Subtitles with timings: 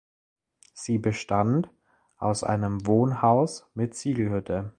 [0.73, 1.69] Sie bestand
[2.17, 4.69] aus einem Wohnhaus mit Ziegelhütte.